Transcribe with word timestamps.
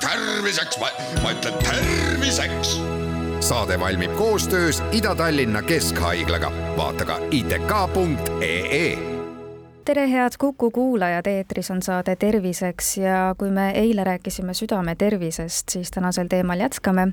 terviseks, 0.00 0.78
ma 1.22 1.30
ütlen 1.32 1.54
terviseks. 1.64 2.80
saade 3.40 3.80
valmib 3.80 4.16
koostöös 4.16 4.82
Ida-Tallinna 4.92 5.62
Keskhaiglaga, 5.62 6.52
vaata 6.76 7.04
ka 7.04 7.18
itk.ee 7.30 9.10
tere, 9.84 10.10
head 10.10 10.32
Kuku 10.38 10.70
kuulajad, 10.70 11.26
eetris 11.26 11.70
on 11.70 11.82
saade 11.82 12.16
Terviseks 12.16 12.96
ja 12.98 13.34
kui 13.38 13.50
me 13.50 13.70
eile 13.70 14.04
rääkisime 14.04 14.54
südame 14.54 14.94
tervisest, 14.94 15.68
siis 15.68 15.90
tänasel 15.90 16.26
teemal 16.30 16.60
jätkame. 16.60 17.08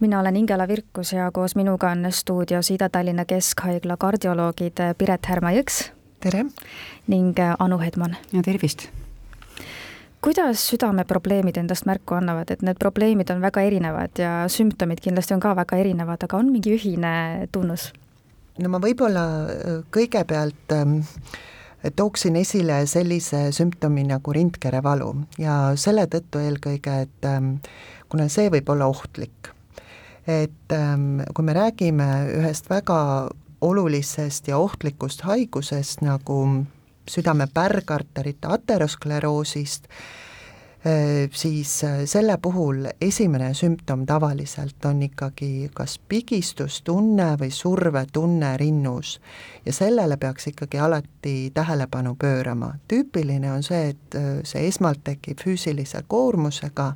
mina 0.00 0.20
olen 0.20 0.36
Ingela 0.36 0.68
Virkus 0.68 1.12
ja 1.12 1.30
koos 1.32 1.56
minuga 1.56 1.90
on 1.90 2.06
stuudios 2.10 2.70
Ida-Tallinna 2.70 3.24
Keskhaigla 3.24 3.96
kardioloogid 3.96 4.76
Piret 4.98 5.26
Härma-Jõks. 5.26 5.90
tere! 6.20 6.44
ning 7.06 7.36
Anu 7.58 7.78
Hedman. 7.78 8.16
ja 8.32 8.42
tervist! 8.42 8.88
Kuidas 10.24 10.62
südameprobleemid 10.70 11.58
endast 11.60 11.86
märku 11.86 12.16
annavad, 12.16 12.50
et 12.50 12.62
need 12.66 12.78
probleemid 12.80 13.30
on 13.34 13.42
väga 13.44 13.62
erinevad 13.68 14.18
ja 14.20 14.32
sümptomid 14.52 15.02
kindlasti 15.04 15.36
on 15.36 15.42
ka 15.42 15.54
väga 15.56 15.78
erinevad, 15.82 16.24
aga 16.24 16.40
on 16.40 16.52
mingi 16.52 16.74
ühine 16.76 17.12
tunnus? 17.52 17.92
no 18.62 18.70
ma 18.72 18.80
võib-olla 18.80 19.26
äh, 19.52 19.80
kõigepealt 19.92 20.72
ähm, 20.72 21.00
tooksin 21.96 22.36
esile 22.40 22.80
sellise 22.88 23.50
sümptomi 23.52 24.06
nagu 24.08 24.32
rindkerevalu 24.32 25.12
ja 25.38 25.58
selle 25.78 26.06
tõttu 26.10 26.40
eelkõige, 26.42 27.02
et 27.06 27.28
ähm, 27.28 27.58
kuna 28.08 28.30
see 28.32 28.48
võib 28.52 28.70
olla 28.72 28.88
ohtlik, 28.90 29.52
et 30.26 30.74
ähm, 30.74 31.20
kui 31.34 31.44
me 31.46 31.56
räägime 31.56 32.08
ühest 32.40 32.70
väga 32.72 33.28
olulisest 33.60 34.48
ja 34.48 34.58
ohtlikust 34.58 35.22
haigusest 35.26 36.02
nagu 36.04 36.40
südame 37.10 37.46
pärgarterite 37.54 38.48
ateroskleroosist, 38.48 39.84
äh, 40.86 41.30
siis 41.32 41.84
äh, 41.84 42.04
selle 42.04 42.38
puhul 42.42 42.86
esimene 43.00 43.54
sümptom 43.54 44.06
tavaliselt 44.06 44.84
on 44.84 45.02
ikkagi 45.02 45.70
kas 45.74 45.98
pigistustunne 46.08 47.32
või 47.40 47.50
survetunne 47.50 48.56
rinnus 48.56 49.20
ja 49.66 49.72
sellele 49.72 50.16
peaks 50.16 50.46
ikkagi 50.52 50.78
alati 50.78 51.50
tähelepanu 51.54 52.14
pöörama. 52.14 52.74
tüüpiline 52.88 53.52
on 53.52 53.62
see, 53.62 53.88
et 53.94 54.14
äh, 54.14 54.30
see 54.44 54.66
esmalt 54.68 55.04
tekib 55.04 55.42
füüsilise 55.44 56.02
koormusega, 56.08 56.92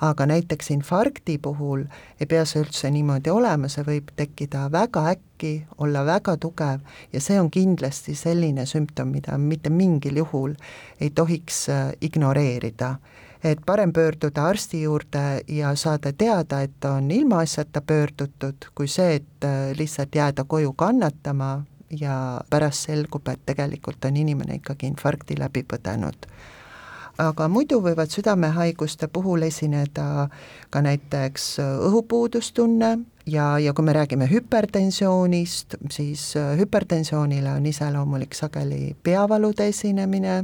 aga 0.00 0.26
näiteks 0.26 0.70
infarkti 0.70 1.38
puhul 1.38 1.84
ei 2.20 2.26
pea 2.26 2.44
see 2.44 2.62
üldse 2.62 2.90
niimoodi 2.92 3.30
olema, 3.32 3.68
see 3.72 3.84
võib 3.86 4.10
tekkida 4.16 4.66
väga 4.72 5.06
äkki, 5.14 5.52
olla 5.78 6.04
väga 6.04 6.36
tugev 6.40 6.80
ja 7.12 7.20
see 7.20 7.38
on 7.40 7.50
kindlasti 7.50 8.14
selline 8.14 8.66
sümptom, 8.66 9.12
mida 9.14 9.38
mitte 9.38 9.70
mingil 9.70 10.20
juhul 10.22 10.56
ei 11.00 11.10
tohiks 11.10 11.68
äh, 11.68 11.92
ignoreerida. 12.00 12.96
Et 13.44 13.60
parem 13.66 13.92
pöörduda 13.92 14.46
arsti 14.48 14.82
juurde 14.82 15.40
ja 15.48 15.74
saada 15.76 16.12
teada, 16.12 16.60
et 16.62 16.84
on 16.84 17.10
ilmaasjata 17.10 17.80
pöördutud, 17.80 18.68
kui 18.74 18.88
see, 18.88 19.20
et 19.20 19.44
äh, 19.44 19.70
lihtsalt 19.78 20.14
jääda 20.14 20.44
koju 20.44 20.72
kannatama 20.72 21.62
ja 21.90 22.40
pärast 22.50 22.88
selgub, 22.88 23.28
et 23.28 23.40
tegelikult 23.46 24.04
on 24.04 24.16
inimene 24.16 24.60
ikkagi 24.60 24.90
infarkti 24.90 25.38
läbi 25.38 25.62
põdenud 25.62 26.28
aga 27.22 27.48
muidu 27.48 27.80
võivad 27.84 28.12
südamehaiguste 28.12 29.08
puhul 29.12 29.46
esineda 29.46 30.28
ka 30.70 30.82
näiteks 30.84 31.56
õhupuudustunne 31.62 32.90
ja, 33.26 33.46
ja 33.58 33.74
kui 33.74 33.84
me 33.84 33.94
räägime 33.96 34.28
hüpertensioonist, 34.30 35.78
siis 35.90 36.34
hüpertensioonile 36.58 37.56
on 37.56 37.66
iseloomulik 37.66 38.34
sageli 38.34 38.96
peavalude 39.02 39.68
esinemine, 39.72 40.38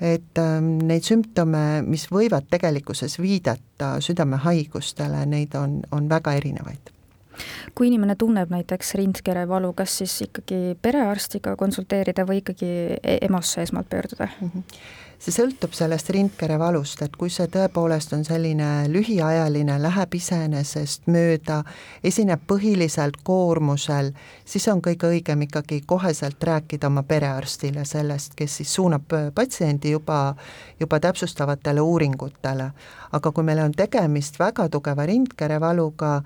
et 0.00 0.38
ähm, 0.38 0.78
neid 0.88 1.04
sümptome, 1.04 1.82
mis 1.86 2.06
võivad 2.12 2.48
tegelikkuses 2.50 3.18
viidata 3.20 3.98
südamehaigustele, 4.00 5.26
neid 5.28 5.54
on, 5.60 5.80
on 5.92 6.08
väga 6.08 6.34
erinevaid. 6.40 6.96
Kui 7.76 7.88
inimene 7.88 8.16
tunneb 8.20 8.50
näiteks 8.52 8.94
rindkerevalu, 8.98 9.70
kas 9.76 10.00
siis 10.02 10.16
ikkagi 10.26 10.74
perearstiga 10.82 11.54
konsulteerida 11.56 12.26
või 12.28 12.42
ikkagi 12.42 12.72
e-, 12.98 13.20
EMO-sse 13.28 13.62
esmalt 13.64 13.88
pöörduda? 13.92 14.28
Mm? 14.40 14.50
-hmm 14.56 14.98
see 15.20 15.34
sõltub 15.34 15.74
sellest 15.76 16.08
rindkerevalust, 16.14 17.02
et 17.04 17.16
kui 17.20 17.28
see 17.32 17.48
tõepoolest 17.52 18.14
on 18.16 18.22
selline 18.24 18.88
lühiajaline, 18.88 19.76
läheb 19.82 20.14
iseenesest 20.16 21.10
mööda, 21.12 21.58
esineb 22.04 22.46
põhiliselt 22.48 23.18
koormusel, 23.26 24.14
siis 24.48 24.64
on 24.72 24.80
kõige 24.84 25.10
õigem 25.10 25.44
ikkagi 25.44 25.82
koheselt 25.86 26.40
rääkida 26.40 26.88
oma 26.88 27.02
perearstile 27.04 27.84
sellest, 27.84 28.32
kes 28.38 28.60
siis 28.62 28.72
suunab 28.78 29.12
patsiendi 29.36 29.92
juba, 29.92 30.34
juba 30.80 31.00
täpsustavatele 31.00 31.84
uuringutele. 31.84 32.70
aga 33.12 33.32
kui 33.32 33.44
meil 33.44 33.58
on 33.58 33.72
tegemist 33.74 34.38
väga 34.38 34.68
tugeva 34.68 35.06
rindkerevaluga, 35.06 36.22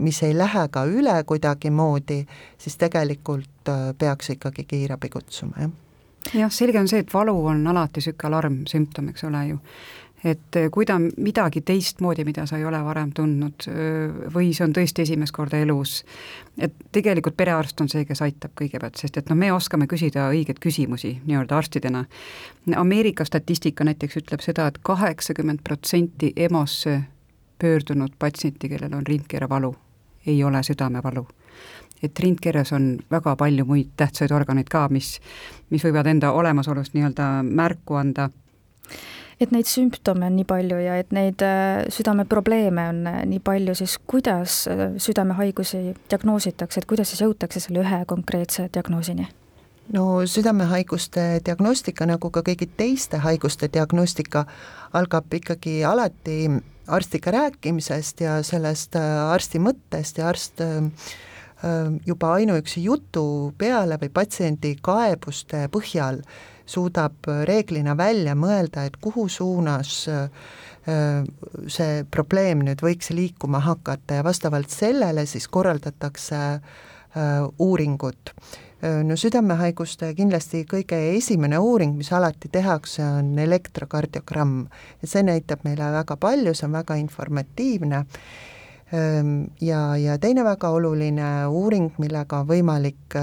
mis 0.00 0.22
ei 0.22 0.34
lähe 0.34 0.66
ka 0.72 0.84
üle 0.88 1.22
kuidagimoodi, 1.24 2.26
siis 2.58 2.76
tegelikult 2.76 3.68
äh, 3.68 3.94
peaks 3.98 4.30
ikkagi 4.30 4.64
kiirabi 4.64 5.08
kutsuma, 5.12 5.54
jah 5.60 5.70
jah, 6.34 6.52
selge 6.52 6.80
on 6.80 6.88
see, 6.88 7.02
et 7.02 7.14
valu 7.14 7.34
on 7.46 7.66
alati 7.66 8.00
niisugune 8.00 8.30
alarmsümptom, 8.30 9.10
eks 9.12 9.24
ole 9.28 9.42
ju. 9.48 9.58
et 10.24 10.56
eh, 10.56 10.68
kui 10.70 10.86
ta 10.86 11.00
midagi 11.02 11.64
teistmoodi, 11.66 12.24
mida 12.24 12.44
sa 12.46 12.58
ei 12.58 12.64
ole 12.64 12.78
varem 12.84 13.10
tundnud 13.12 13.66
või 14.34 14.52
see 14.54 14.64
on 14.68 14.74
tõesti 14.76 15.02
esimest 15.02 15.34
korda 15.34 15.58
elus, 15.58 16.04
et 16.58 16.74
tegelikult 16.94 17.36
perearst 17.36 17.80
on 17.82 17.90
see, 17.90 18.04
kes 18.06 18.22
aitab 18.22 18.54
kõigepealt, 18.60 19.00
sest 19.02 19.18
et 19.18 19.32
noh, 19.32 19.38
me 19.38 19.50
oskame 19.52 19.88
küsida 19.90 20.28
õigeid 20.30 20.62
küsimusi 20.62 21.16
nii-öelda 21.26 21.58
arstidena. 21.58 22.04
Ameerika 22.76 23.26
statistika 23.26 23.84
näiteks 23.84 24.22
ütleb 24.22 24.46
seda 24.46 24.68
et, 24.70 24.78
et 24.78 24.86
kaheksakümmend 24.86 25.64
protsenti 25.66 26.32
EMO-sse 26.36 27.00
pöördunud 27.58 28.14
patsienti, 28.18 28.68
kellel 28.68 28.94
on 28.94 29.06
rindkerevalu, 29.06 29.74
ei 30.26 30.44
ole 30.44 30.62
südamevalu 30.62 31.26
et 32.02 32.20
rindkeres 32.20 32.72
on 32.72 32.96
väga 33.10 33.36
palju 33.36 33.66
muid 33.68 33.92
tähtsaid 33.96 34.32
organeid 34.34 34.70
ka, 34.70 34.88
mis, 34.92 35.16
mis 35.70 35.84
võivad 35.84 36.10
enda 36.10 36.32
olemasolust 36.36 36.96
nii-öelda 36.96 37.32
märku 37.46 37.98
anda 38.00 38.30
et 39.42 39.50
neid 39.50 39.66
sümptome 39.66 40.26
on 40.28 40.36
nii 40.38 40.46
palju 40.48 40.78
ja 40.84 40.96
et 41.00 41.12
neid 41.14 41.42
äh, 41.42 41.84
südameprobleeme 41.92 42.88
on 42.92 43.06
äh, 43.10 43.20
nii 43.28 43.40
palju, 43.44 43.74
siis 43.78 43.96
kuidas 44.06 44.62
äh, 44.70 44.90
südamehaigusi 45.02 45.96
diagnoositakse, 46.10 46.82
et 46.82 46.90
kuidas 46.90 47.12
siis 47.12 47.24
jõutakse 47.24 47.62
selle 47.62 47.82
ühe 47.82 48.02
konkreetse 48.10 48.68
diagnoosini? 48.74 49.28
no 49.92 50.22
südamehaiguste 50.30 51.42
diagnostika, 51.44 52.06
nagu 52.06 52.30
ka 52.30 52.44
kõigi 52.46 52.68
teiste 52.76 53.18
haiguste 53.24 53.68
diagnostika, 53.72 54.46
algab 54.94 55.34
ikkagi 55.34 55.82
alati 55.84 56.46
arstiga 56.92 57.34
rääkimisest 57.34 58.22
ja 58.24 58.38
sellest 58.46 58.96
arsti 58.98 59.60
mõttest 59.62 60.22
ja 60.22 60.30
arst 60.30 60.62
äh, 60.62 60.86
juba 62.06 62.32
ainuüksi 62.38 62.82
jutu 62.84 63.52
peale 63.58 63.98
või 64.00 64.10
patsiendi 64.14 64.74
kaebuste 64.82 65.68
põhjal 65.72 66.22
suudab 66.66 67.26
reeglina 67.46 67.94
välja 67.98 68.34
mõelda, 68.38 68.86
et 68.86 68.96
kuhu 69.02 69.28
suunas 69.28 69.92
see 70.82 72.02
probleem 72.10 72.64
nüüd 72.66 72.82
võiks 72.82 73.12
liikuma 73.14 73.60
hakata. 73.62 74.18
Ja 74.18 74.26
vastavalt 74.26 74.70
sellele 74.70 75.26
siis 75.26 75.48
korraldatakse 75.48 76.42
uuringut. 77.58 78.34
no 79.06 79.14
südamehaiguste 79.14 80.08
kindlasti 80.18 80.64
kõige 80.66 80.96
esimene 81.14 81.58
uuring, 81.58 81.94
mis 81.94 82.10
alati 82.12 82.48
tehakse, 82.50 83.04
on 83.04 83.38
elektrokardiogramm. 83.38 84.64
Ja 85.02 85.08
see 85.08 85.22
näitab 85.22 85.62
meile 85.62 85.92
väga 85.92 86.16
palju, 86.16 86.54
see 86.54 86.66
on 86.66 86.72
väga 86.80 86.96
informatiivne 86.98 88.06
ja, 89.60 89.96
ja 89.96 90.18
teine 90.20 90.44
väga 90.44 90.68
oluline 90.70 91.28
uuring, 91.48 91.90
millega 91.98 92.42
on 92.42 92.48
võimalik 92.48 93.16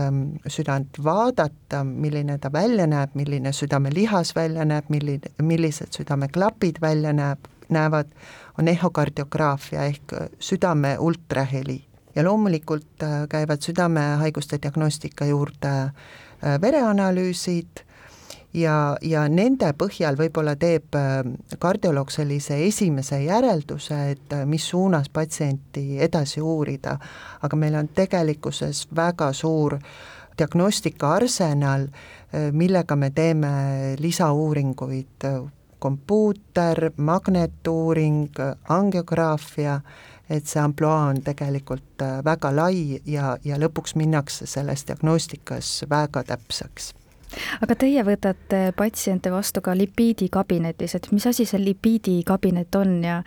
südant 0.50 0.98
vaadata, 1.04 1.84
milline 1.84 2.40
ta 2.42 2.52
välja 2.54 2.88
näeb, 2.90 3.14
milline 3.14 3.54
südamelihas 3.54 4.34
välja 4.36 4.66
näeb, 4.66 4.90
milline, 4.90 5.30
millised 5.42 5.94
südameklapid 5.94 6.82
välja 6.82 7.14
näeb, 7.14 7.46
näevad, 7.70 8.10
on 8.58 8.68
ehokardiograafia 8.68 9.86
ehk 9.92 10.16
südame 10.40 10.98
ultraheli. 11.00 11.84
ja 12.16 12.24
loomulikult 12.26 13.04
käivad 13.30 13.62
südamehaiguste 13.62 14.58
diagnostika 14.62 15.26
juurde 15.26 15.92
vereanalüüsid 16.62 17.86
ja, 18.54 18.98
ja 19.02 19.26
nende 19.30 19.72
põhjal 19.78 20.18
võib-olla 20.20 20.56
teeb 20.60 20.96
äh, 20.98 21.22
kardioloog 21.60 22.12
sellise 22.12 22.60
esimese 22.66 23.22
järelduse, 23.24 24.00
et 24.16 24.34
äh, 24.34 24.46
mis 24.50 24.68
suunas 24.70 25.10
patsienti 25.14 26.00
edasi 26.02 26.42
uurida, 26.42 26.98
aga 27.42 27.60
meil 27.60 27.78
on 27.80 27.92
tegelikkuses 27.96 28.88
väga 28.96 29.32
suur 29.34 29.78
diagnostika 30.40 31.16
arsenal, 31.20 31.88
äh, 32.34 32.50
millega 32.52 32.96
me 32.96 33.12
teeme 33.12 33.96
lisauuringuid, 34.00 35.30
kompuuter, 35.80 36.90
magnetuuring, 36.98 38.36
angiograafia, 38.70 39.80
et 40.30 40.46
see 40.46 40.60
ampluaa 40.62 41.08
on 41.10 41.22
tegelikult 41.26 42.04
väga 42.26 42.52
lai 42.54 43.00
ja, 43.08 43.38
ja 43.44 43.58
lõpuks 43.58 43.96
minnakse 43.98 44.46
selles 44.46 44.84
diagnostikas 44.86 45.72
väga 45.90 46.26
täpseks 46.28 46.94
aga 47.62 47.76
teie 47.76 48.04
võtate 48.06 48.62
patsiente 48.78 49.32
vastu 49.32 49.62
ka 49.62 49.76
lipiidikabinetis, 49.78 50.96
et 50.96 51.12
mis 51.12 51.28
asi 51.28 51.46
see 51.46 51.62
lipiidikabinet 51.64 52.76
on 52.76 53.04
ja 53.04 53.22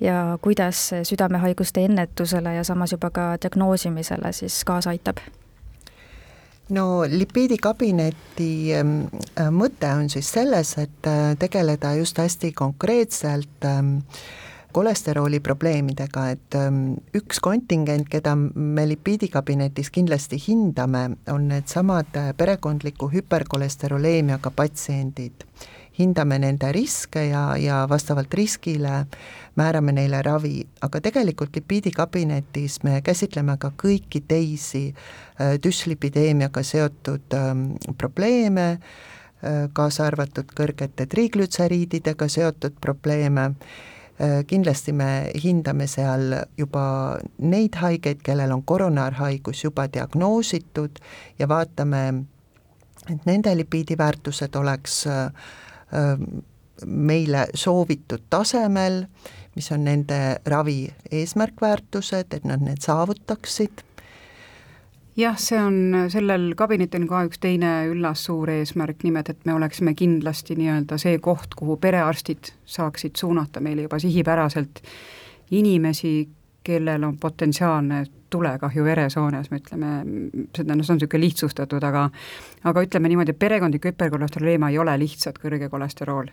ja 0.00 0.38
kuidas 0.42 0.90
südamehaiguste 1.02 1.84
ennetusele 1.84 2.54
ja 2.54 2.64
samas 2.64 2.92
juba 2.92 3.10
ka 3.10 3.34
diagnoosimisele 3.42 4.32
siis 4.32 4.64
kaasa 4.64 4.90
aitab? 4.90 5.22
no 6.68 7.04
lipiidikabineti 7.08 8.50
ähm, 8.76 9.00
äh, 9.40 9.48
mõte 9.54 9.90
on 9.96 10.10
siis 10.12 10.30
selles, 10.32 10.74
et 10.78 11.08
äh, 11.08 11.32
tegeleda 11.38 11.94
just 11.98 12.18
hästi 12.18 12.52
konkreetselt 12.52 13.64
ähm, 13.64 13.98
kolesterooli 14.72 15.40
probleemidega, 15.40 16.28
et 16.30 16.54
ähm, 16.54 16.98
üks 17.16 17.40
kontingent, 17.40 18.08
keda 18.12 18.34
me 18.36 18.84
lipiidikabinetis 18.88 19.90
kindlasti 19.94 20.38
hindame, 20.48 21.16
on 21.32 21.48
needsamad 21.48 22.16
äh, 22.16 22.30
perekondliku 22.36 23.10
hüperkolesteroleemiaga 23.12 24.50
patsiendid. 24.50 25.46
hindame 25.98 26.36
nende 26.38 26.68
riske 26.72 27.24
ja, 27.26 27.56
ja 27.58 27.80
vastavalt 27.90 28.34
riskile 28.34 29.06
määrame 29.58 29.92
neile 29.92 30.20
ravi, 30.22 30.60
aga 30.80 31.00
tegelikult 31.02 31.56
lipiidikabinetis 31.56 32.78
me 32.86 33.00
käsitleme 33.02 33.56
ka 33.58 33.72
kõiki 33.82 34.22
teisi 34.28 34.84
äh, 34.94 35.56
düslipideemiaga 35.64 36.62
seotud 36.62 37.34
ähm, 37.34 37.64
probleeme, 37.98 38.70
äh, 38.78 39.66
kaasa 39.72 40.06
arvatud 40.06 40.54
kõrgete 40.54 41.08
triiglütseriididega 41.10 42.28
seotud 42.28 42.78
probleeme 42.80 43.54
kindlasti 44.46 44.92
me 44.92 45.30
hindame 45.42 45.86
seal 45.86 46.32
juba 46.58 47.18
neid 47.38 47.76
haigeid, 47.78 48.22
kellel 48.26 48.52
on 48.52 48.64
koronaarhaigus 48.66 49.64
juba 49.64 49.86
diagnoositud 49.92 50.98
ja 51.38 51.48
vaatame, 51.48 52.02
et 53.12 53.26
nende 53.26 53.54
lipiidiväärtused 53.56 54.56
oleks 54.58 55.06
äh, 55.06 55.24
äh, 55.94 56.18
meile 56.86 57.46
soovitud 57.54 58.26
tasemel, 58.30 59.04
mis 59.56 59.72
on 59.72 59.84
nende 59.84 60.38
ravi 60.46 60.88
eesmärkväärtused, 61.10 62.34
et 62.34 62.44
nad 62.46 62.62
need 62.62 62.82
saavutaksid 62.84 63.82
jah, 65.18 65.36
see 65.40 65.58
on, 65.58 65.78
sellel 66.12 66.52
kabinetil 66.58 67.04
on 67.04 67.10
ka 67.10 67.22
üks 67.28 67.40
teine 67.42 67.72
üllas 67.90 68.22
suur 68.28 68.50
eesmärk, 68.52 69.02
nimelt 69.06 69.32
et 69.32 69.46
me 69.48 69.56
oleksime 69.56 69.94
kindlasti 69.98 70.56
nii-öelda 70.58 70.98
see 71.00 71.18
koht, 71.22 71.56
kuhu 71.58 71.78
perearstid 71.82 72.52
saaksid 72.68 73.18
suunata 73.18 73.62
meile 73.64 73.88
juba 73.88 73.98
sihipäraselt 74.02 74.82
inimesi, 75.50 76.28
kellel 76.64 77.04
on 77.08 77.16
potentsiaalne 77.18 78.04
tulekahju 78.30 78.84
veresoones, 78.84 79.50
me 79.50 79.60
ütleme, 79.62 79.92
seda, 80.56 80.74
noh, 80.76 80.84
see 80.84 80.92
on 80.92 81.00
niisugune 81.00 81.22
lihtsustatud, 81.22 81.84
aga 81.88 82.08
aga 82.68 82.82
ütleme 82.84 83.08
niimoodi, 83.08 83.32
et 83.32 83.40
perekondlik 83.40 83.88
hüperkolesteroleema 83.88 84.68
ei 84.70 84.78
ole 84.78 84.98
lihtsalt 85.00 85.40
kõrge 85.40 85.70
kolesterool. 85.72 86.28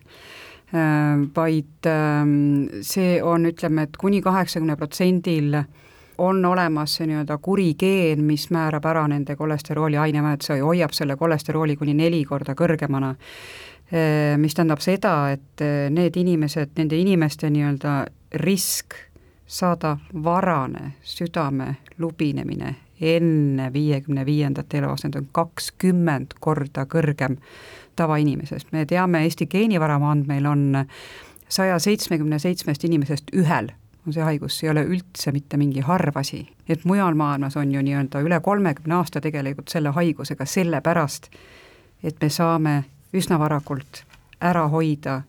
Äh, 0.75 1.23
vaid 1.35 1.87
ähm, 1.87 2.67
see 2.83 3.21
on, 3.23 3.47
ütleme, 3.47 3.87
et 3.87 3.97
kuni 4.01 4.19
kaheksakümne 4.25 4.75
protsendil 4.75 5.61
on 6.17 6.45
olemas 6.45 6.95
see 6.95 7.07
nii-öelda 7.09 7.38
kuri 7.41 7.73
geen, 7.79 8.23
mis 8.23 8.50
määrab 8.53 8.85
ära 8.85 9.07
nende 9.07 9.35
kolesterooli 9.35 9.97
ainemäed, 9.97 10.44
see 10.45 10.59
hoiab 10.62 10.94
selle 10.95 11.15
kolesterooli 11.15 11.75
kuni 11.75 11.94
neli 11.94 12.23
korda 12.25 12.56
kõrgemana, 12.56 13.13
mis 14.41 14.56
tähendab 14.56 14.81
seda, 14.81 15.15
et 15.35 15.65
need 15.94 16.15
inimesed, 16.17 16.73
nende 16.79 16.97
inimeste 16.97 17.50
nii-öelda 17.53 17.97
risk 18.41 18.97
saada 19.45 19.97
varane 20.23 20.95
südame 21.03 21.75
lubinemine 21.97 22.75
enne 23.01 23.73
viiekümne 23.73 24.25
viiendat 24.25 24.73
eluaastat 24.73 25.15
on 25.19 25.27
kakskümmend 25.31 26.38
korda 26.39 26.85
kõrgem 26.89 27.38
tavainimesest, 27.95 28.71
me 28.71 28.85
teame, 28.85 29.23
Eesti 29.23 29.47
geenivaramu 29.51 30.07
andmeil 30.09 30.45
on 30.47 30.85
saja 31.50 31.79
seitsmekümne 31.79 32.39
seitsmest 32.39 32.83
inimesest 32.83 33.31
ühel 33.35 33.71
on 34.07 34.13
see 34.13 34.25
haigus, 34.25 34.60
see 34.60 34.68
ei 34.68 34.72
ole 34.72 34.86
üldse 34.86 35.31
mitte 35.34 35.57
mingi 35.57 35.81
harv 35.86 36.18
asi. 36.18 36.48
et 36.69 36.86
mujal 36.86 37.16
maailmas 37.16 37.57
on 37.57 37.72
ju 37.72 37.81
nii-öelda 37.81 38.22
üle 38.25 38.40
kolmekümne 38.40 38.96
aasta 38.96 39.22
tegelikult 39.22 39.69
selle 39.69 39.90
haigusega 39.90 40.46
sellepärast, 40.46 41.30
et 42.04 42.22
me 42.22 42.30
saame 42.30 42.75
üsna 43.13 43.40
varakult 43.40 44.04
ära 44.42 44.68
hoida 44.69 45.22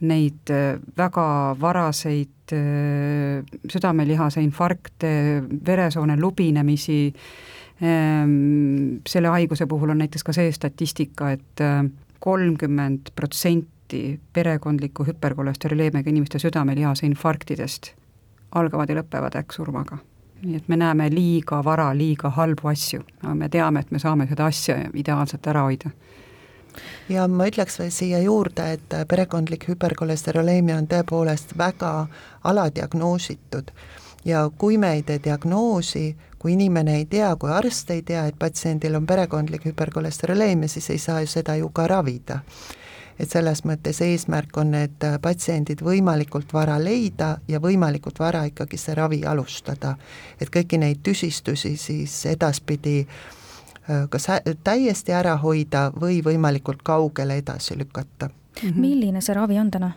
neid 0.00 0.50
äh, 0.50 0.78
väga 0.96 1.56
varaseid 1.60 2.54
äh, 2.54 3.44
südamelihase 3.68 4.42
infarkte, 4.42 5.42
veresoone 5.66 6.16
lubinemisi, 6.20 7.12
ähm, 7.82 9.00
selle 9.06 9.34
haiguse 9.34 9.66
puhul 9.66 9.90
on 9.90 9.98
näiteks 10.04 10.26
ka 10.26 10.34
see 10.36 10.52
statistika 10.54 11.32
et, 11.34 11.42
et 11.58 11.66
äh, 11.66 11.82
kolmkümmend 12.20 13.12
protsenti 13.16 14.18
perekondliku 14.32 15.06
hüperkolesteroleemiaga 15.06 16.10
inimeste 16.10 16.38
südamelihase 16.38 17.06
infarktidest 17.06 17.94
algavad 18.52 18.88
ja 18.88 19.00
lõpevad 19.00 19.36
äkksurmaga. 19.38 19.98
nii 20.42 20.56
et 20.56 20.68
me 20.68 20.76
näeme 20.76 21.08
liiga 21.10 21.64
vara 21.64 21.88
liiga 21.98 22.30
halbu 22.30 22.68
asju, 22.70 23.02
aga 23.22 23.34
me 23.34 23.48
teame, 23.48 23.80
et 23.80 23.90
me 23.90 23.98
saame 23.98 24.26
seda 24.30 24.46
asja 24.46 24.76
ideaalselt 24.94 25.46
ära 25.46 25.64
hoida. 25.66 25.90
Ja 27.08 27.26
ma 27.28 27.48
ütleks 27.50 27.78
veel 27.80 27.90
siia 27.90 28.20
juurde, 28.22 28.72
et 28.72 28.94
perekondlik 29.08 29.66
hüperkolesteroleemia 29.68 30.76
on 30.78 30.86
tõepoolest 30.86 31.56
väga 31.58 32.06
aladiagnoositud. 32.44 33.72
Ja 34.24 34.50
kui 34.58 34.78
me 34.78 34.92
ei 34.92 35.02
tee 35.02 35.18
diagnoosi, 35.24 36.16
kui 36.38 36.52
inimene 36.52 36.96
ei 36.96 37.06
tea, 37.06 37.34
kui 37.36 37.50
arst 37.50 37.90
ei 37.90 38.02
tea, 38.02 38.26
et 38.26 38.38
patsiendil 38.38 38.94
on 38.94 39.06
perekondlik 39.06 39.64
hüperkolesteroleemia, 39.64 40.68
siis 40.68 40.90
ei 40.90 40.98
saa 40.98 41.20
ju 41.20 41.26
seda 41.26 41.56
ju 41.56 41.68
ka 41.74 41.86
ravida 41.86 42.40
et 43.18 43.30
selles 43.30 43.64
mõttes 43.64 44.00
eesmärk 44.04 44.56
on 44.56 44.70
need 44.70 45.06
patsiendid 45.22 45.82
võimalikult 45.84 46.52
vara 46.52 46.78
leida 46.82 47.36
ja 47.48 47.60
võimalikult 47.60 48.18
vara 48.18 48.44
ikkagi 48.44 48.76
see 48.76 48.94
ravi 48.94 49.24
alustada. 49.26 49.96
et 50.40 50.50
kõiki 50.50 50.78
neid 50.78 51.02
tüsistusi 51.02 51.76
siis 51.76 52.26
edaspidi 52.26 53.06
äh, 53.06 54.08
kas 54.10 54.26
täiesti 54.64 55.12
ära 55.12 55.36
hoida 55.36 55.90
või 56.00 56.22
võimalikult 56.24 56.82
kaugele 56.82 57.36
edasi 57.36 57.78
lükata. 57.78 58.30
-hmm. 58.62 58.80
milline 58.80 59.20
see 59.20 59.34
ravi 59.34 59.58
on 59.58 59.70
täna? 59.70 59.92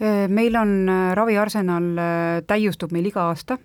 Äh, 0.00 0.28
meil 0.28 0.56
on 0.56 0.88
äh, 0.88 1.14
raviarsenal, 1.14 1.84
äh, 1.98 2.42
täiustub 2.46 2.92
meil 2.92 3.06
iga 3.08 3.30
aasta, 3.30 3.56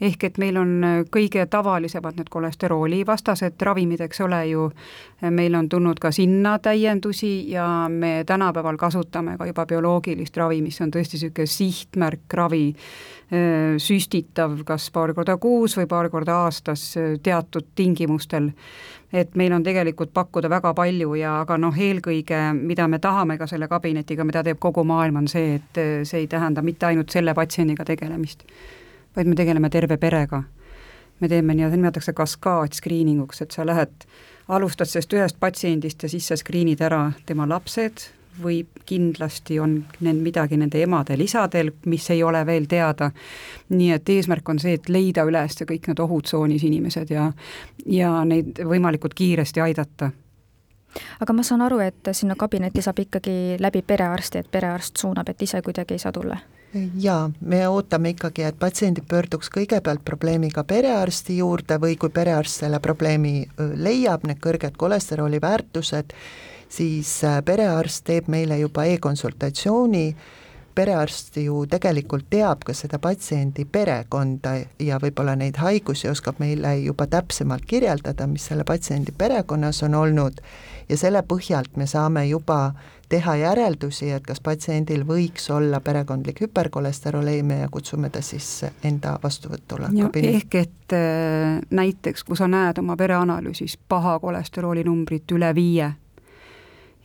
ehk 0.00 0.22
et 0.24 0.38
meil 0.40 0.56
on 0.56 0.70
kõige 1.12 1.44
tavalisemad 1.52 2.16
need 2.16 2.30
kolesteroolivastased 2.32 3.60
ravimid, 3.60 4.00
eks 4.06 4.22
ole 4.24 4.38
ju, 4.48 4.70
meil 5.36 5.56
on 5.58 5.68
tulnud 5.68 6.00
ka 6.00 6.14
sinna 6.16 6.54
täiendusi 6.64 7.50
ja 7.52 7.66
me 7.92 8.22
tänapäeval 8.24 8.80
kasutame 8.80 9.36
ka 9.36 9.50
juba 9.50 9.66
bioloogilist 9.68 10.36
ravi, 10.40 10.62
mis 10.64 10.80
on 10.80 10.94
tõesti 10.96 11.20
niisugune 11.20 11.52
sihtmärk 11.58 12.36
ravi, 12.40 12.66
süstitav 13.82 14.60
kas 14.64 14.90
paar 14.94 15.12
korda 15.16 15.34
kuus 15.42 15.74
või 15.76 15.88
paar 15.90 16.08
korda 16.12 16.44
aastas 16.44 16.92
teatud 17.24 17.72
tingimustel 17.74 18.52
et 19.12 19.34
meil 19.34 19.52
on 19.52 19.62
tegelikult 19.62 20.12
pakkuda 20.14 20.50
väga 20.50 20.72
palju 20.74 21.14
ja 21.14 21.40
aga 21.40 21.58
noh, 21.58 21.74
eelkõige 21.74 22.40
mida 22.58 22.88
me 22.88 22.98
tahame 22.98 23.38
ka 23.38 23.46
selle 23.46 23.68
kabinetiga, 23.68 24.24
mida 24.24 24.42
teeb 24.44 24.58
kogu 24.58 24.84
maailm, 24.84 25.22
on 25.22 25.28
see, 25.30 25.54
et 25.60 25.80
see 26.04 26.24
ei 26.24 26.26
tähenda 26.30 26.62
mitte 26.62 26.86
ainult 26.86 27.14
selle 27.14 27.34
patsiendiga 27.34 27.84
tegelemist, 27.84 28.42
vaid 29.16 29.30
me 29.30 29.38
tegeleme 29.38 29.70
terve 29.70 29.96
perega. 29.96 30.42
me 31.20 31.28
teeme 31.28 31.54
nii, 31.54 31.70
nimetatakse 31.72 32.12
kaskaad 32.12 32.74
screening 32.76 33.22
uks, 33.22 33.40
et 33.42 33.50
sa 33.50 33.64
lähed, 33.66 34.04
alustad 34.48 34.86
sellest 34.86 35.12
ühest 35.16 35.38
patsiendist 35.40 36.02
ja 36.02 36.08
siis 36.08 36.26
sa 36.28 36.36
screen'id 36.36 36.82
ära 36.84 37.12
tema 37.26 37.46
lapsed, 37.48 38.10
või 38.42 38.66
kindlasti 38.86 39.60
on 39.60 39.78
need 40.00 40.20
midagi 40.22 40.56
nende 40.56 40.82
emadel-isadel, 40.82 41.72
mis 41.86 42.10
ei 42.10 42.22
ole 42.22 42.44
veel 42.46 42.66
teada. 42.68 43.10
nii 43.68 43.90
et 43.92 44.08
eesmärk 44.08 44.48
on 44.48 44.58
see, 44.58 44.76
et 44.78 44.88
leida 44.88 45.24
üles 45.24 45.56
kõik 45.66 45.88
need 45.88 46.00
ohutsoonis 46.00 46.62
inimesed 46.64 47.10
ja, 47.10 47.32
ja 47.86 48.24
neid 48.24 48.62
võimalikult 48.64 49.14
kiiresti 49.14 49.60
aidata 49.60 50.10
aga 51.20 51.32
ma 51.32 51.42
saan 51.42 51.62
aru, 51.62 51.78
et 51.84 52.12
sinna 52.12 52.36
kabinetti 52.38 52.82
saab 52.82 53.00
ikkagi 53.04 53.56
läbi 53.60 53.82
perearsti, 53.82 54.38
et 54.38 54.50
perearst 54.50 54.96
suunab, 54.96 55.28
et 55.28 55.42
ise 55.42 55.62
kuidagi 55.62 55.96
ei 55.96 56.02
saa 56.02 56.12
tulla? 56.12 56.38
jaa, 57.00 57.30
me 57.40 57.62
ootame 57.68 58.10
ikkagi, 58.12 58.42
et 58.44 58.58
patsiendid 58.60 59.06
pöörduks 59.08 59.48
kõigepealt 59.54 60.02
probleemiga 60.04 60.64
perearsti 60.64 61.38
juurde 61.38 61.78
või 61.80 61.96
kui 61.96 62.10
perearst 62.12 62.60
selle 62.64 62.80
probleemi 62.84 63.46
leiab, 63.56 64.26
need 64.28 64.42
kõrged 64.44 64.76
kolesterooli 64.76 65.40
väärtused, 65.40 66.12
siis 66.68 67.24
äh, 67.24 67.42
perearst 67.44 68.04
teeb 68.04 68.28
meile 68.32 68.58
juba 68.58 68.84
e-konsultatsiooni, 68.84 70.16
perearst 70.76 71.38
ju 71.40 71.62
tegelikult 71.70 72.26
teab 72.30 72.66
ka 72.66 72.74
seda 72.76 72.98
patsiendi 73.00 73.64
perekonda 73.64 74.58
ja 74.82 74.98
võib-olla 75.00 75.32
neid 75.38 75.56
haigusi 75.56 76.10
oskab 76.10 76.42
meile 76.42 76.74
juba 76.82 77.06
täpsemalt 77.08 77.64
kirjeldada, 77.64 78.26
mis 78.28 78.44
selle 78.50 78.64
patsiendi 78.68 79.14
perekonnas 79.16 79.80
on 79.86 79.96
olnud 79.96 80.42
ja 80.88 80.98
selle 81.00 81.22
põhjalt 81.24 81.80
me 81.80 81.88
saame 81.88 82.26
juba 82.28 82.74
teha 83.08 83.36
järeldusi, 83.38 84.10
et 84.10 84.24
kas 84.26 84.40
patsiendil 84.42 85.04
võiks 85.06 85.46
olla 85.54 85.80
perekondlik 85.80 86.40
hüperkolesteroleemia 86.42 87.64
ja 87.64 87.68
kutsume 87.72 88.10
ta 88.10 88.22
siis 88.22 88.64
enda 88.84 89.16
vastuvõtule. 89.22 89.92
ehk 90.22 90.54
et 90.54 90.92
äh, 90.92 91.60
näiteks, 91.70 92.24
kui 92.24 92.36
sa 92.36 92.48
näed 92.48 92.78
oma 92.82 92.98
vereanalüüsis 92.98 93.78
paha 93.88 94.18
kolesterooli 94.18 94.84
numbrit 94.84 95.32
üle 95.32 95.54
viie, 95.54 95.92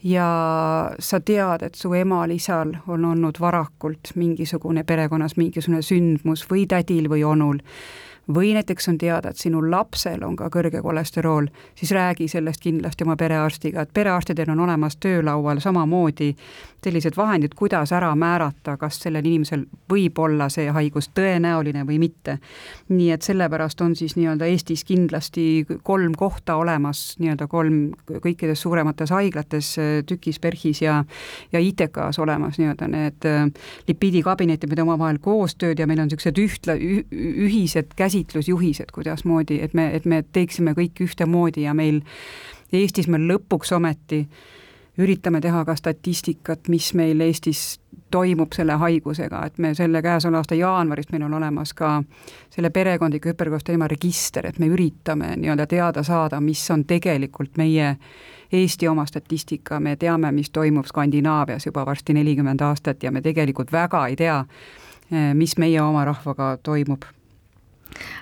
ja 0.03 0.91
sa 0.99 1.19
tead, 1.19 1.61
et 1.61 1.75
su 1.75 1.93
emal-isal 1.93 2.73
on 2.87 3.05
olnud 3.05 3.39
varakult 3.39 4.13
mingisugune 4.15 4.83
perekonnas 4.83 5.37
mingisugune 5.37 5.81
sündmus 5.85 6.45
või 6.49 6.65
tädil 6.67 7.09
või 7.09 7.23
onul 7.27 7.61
või 8.33 8.53
näiteks 8.53 8.89
on 8.89 8.97
teada, 8.97 9.29
et 9.29 9.37
sinu 9.37 9.61
lapsel 9.71 10.23
on 10.23 10.35
ka 10.35 10.49
kõrge 10.53 10.81
kolesterool, 10.81 11.47
siis 11.75 11.91
räägi 11.91 12.27
sellest 12.27 12.61
kindlasti 12.61 13.03
oma 13.03 13.15
perearstiga, 13.15 13.81
et 13.81 13.93
perearstidel 13.93 14.49
on 14.49 14.59
olemas 14.59 14.97
töölaual 14.97 15.59
samamoodi 15.59 16.35
sellised 16.83 17.13
vahendid, 17.17 17.53
kuidas 17.55 17.91
ära 17.93 18.09
määrata, 18.15 18.75
kas 18.77 18.97
sellel 19.03 19.25
inimesel 19.25 19.65
võib 19.91 20.17
olla 20.19 20.47
see 20.49 20.69
haigus 20.73 21.11
tõenäoline 21.13 21.85
või 21.85 21.99
mitte. 22.01 22.37
nii 22.89 23.11
et 23.11 23.21
sellepärast 23.21 23.81
on 23.81 23.95
siis 23.95 24.15
nii-öelda 24.15 24.45
Eestis 24.45 24.83
kindlasti 24.83 25.65
kolm 25.83 26.15
kohta 26.17 26.55
olemas, 26.55 27.15
nii-öelda 27.19 27.47
kolm 27.47 27.91
kõikides 28.07 28.61
suuremates 28.61 29.09
haiglates, 29.09 29.75
TÜKis, 30.05 30.39
PERHis 30.39 30.81
ja 30.81 31.03
ja 31.51 31.59
ITK-s 31.59 32.19
olemas 32.19 32.57
nii-öelda 32.57 32.87
need 32.87 33.25
äh, 33.25 33.45
lipiidikabinetid, 33.87 34.69
mida 34.69 34.83
omavahel 34.83 35.19
koostööd 35.21 35.79
ja 35.79 35.87
meil 35.87 36.01
on 36.01 36.09
niisugused 36.09 36.41
ühtla-, 36.41 36.77
ühised 37.45 37.93
käsi 37.95 38.20
käsitlusjuhised, 38.21 38.91
kuidasmoodi, 38.93 39.59
et 39.61 39.73
me, 39.73 39.95
et 39.95 40.05
me 40.05 40.23
teeksime 40.33 40.73
kõik 40.73 41.01
ühtemoodi 41.01 41.63
ja 41.63 41.73
meil 41.73 42.01
Eestis 42.71 43.07
me 43.11 43.17
lõpuks 43.19 43.73
ometi 43.75 44.27
üritame 44.97 45.41
teha 45.41 45.65
ka 45.65 45.75
statistikat, 45.75 46.69
mis 46.71 46.93
meil 46.93 47.19
Eestis 47.19 47.79
toimub 48.11 48.53
selle 48.55 48.77
haigusega, 48.79 49.45
et 49.45 49.57
me 49.57 49.73
selle 49.75 50.01
käesoleva 50.01 50.39
aasta 50.39 50.55
jaanuarist 50.55 51.11
meil 51.11 51.25
on 51.27 51.33
olemas 51.33 51.73
ka 51.73 52.03
selle 52.49 52.69
perekondliku 52.69 53.31
hüperkolesteema 53.31 53.87
register, 53.87 54.47
et 54.47 54.59
me 54.59 54.67
üritame 54.71 55.35
nii-öelda 55.35 55.67
teada 55.67 56.03
saada, 56.03 56.39
mis 56.39 56.63
on 56.71 56.85
tegelikult 56.85 57.57
meie 57.57 57.95
Eesti 58.51 58.87
oma 58.87 59.05
statistika, 59.05 59.79
me 59.79 59.95
teame, 59.95 60.31
mis 60.31 60.49
toimub 60.51 60.85
Skandinaavias 60.85 61.65
juba 61.65 61.85
varsti 61.85 62.13
nelikümmend 62.13 62.61
aastat 62.61 63.03
ja 63.03 63.11
me 63.11 63.21
tegelikult 63.21 63.71
väga 63.71 64.07
ei 64.07 64.15
tea, 64.15 64.43
mis 65.33 65.57
meie 65.57 65.81
oma 65.81 66.05
rahvaga 66.05 66.57
toimub 66.63 67.07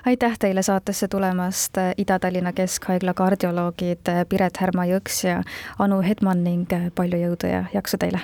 aitäh 0.06 0.38
teile 0.38 0.62
saatesse 0.62 1.08
tulemast, 1.08 1.78
Ida-Tallinna 1.96 2.52
Keskhaigla 2.52 3.14
kardioloogid 3.14 4.12
Piret 4.28 4.56
Härma-Jõks 4.60 5.24
ja 5.24 5.42
Anu 5.78 6.00
Hedman 6.00 6.44
ning 6.44 6.72
palju 6.94 7.20
jõudu 7.26 7.52
ja 7.52 7.64
jaksu 7.74 7.98
teile! 7.98 8.20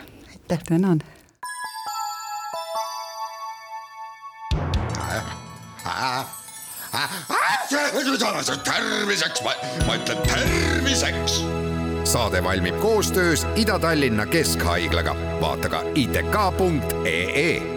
aitäh! 0.48 0.64
tänan! 0.68 1.02
terviseks, 8.64 9.42
ma 9.86 9.94
ütlen 9.94 10.18
terviseks. 10.26 11.44
saade 12.04 12.44
valmib 12.44 12.80
koostöös 12.80 13.46
Ida-Tallinna 13.56 14.26
Keskhaiglaga, 14.26 15.16
vaata 15.40 15.68
ka 15.68 15.82
itk.ee 15.94 17.75